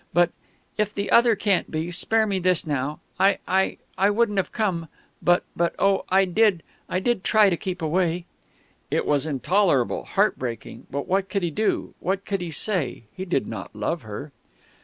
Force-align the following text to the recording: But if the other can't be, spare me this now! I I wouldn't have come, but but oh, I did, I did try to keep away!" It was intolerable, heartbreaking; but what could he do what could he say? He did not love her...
But 0.13 0.31
if 0.79 0.95
the 0.95 1.11
other 1.11 1.35
can't 1.35 1.69
be, 1.69 1.91
spare 1.91 2.25
me 2.25 2.39
this 2.39 2.65
now! 2.65 3.01
I 3.19 3.37
I 3.99 4.09
wouldn't 4.09 4.39
have 4.39 4.51
come, 4.51 4.87
but 5.21 5.43
but 5.55 5.75
oh, 5.77 6.05
I 6.09 6.25
did, 6.25 6.63
I 6.89 6.97
did 6.99 7.23
try 7.23 7.51
to 7.51 7.55
keep 7.55 7.83
away!" 7.83 8.25
It 8.89 9.05
was 9.05 9.27
intolerable, 9.27 10.05
heartbreaking; 10.05 10.87
but 10.89 11.07
what 11.07 11.29
could 11.29 11.43
he 11.43 11.51
do 11.51 11.93
what 11.99 12.25
could 12.25 12.41
he 12.41 12.49
say? 12.49 13.03
He 13.15 13.25
did 13.25 13.45
not 13.45 13.75
love 13.75 14.01
her... 14.01 14.31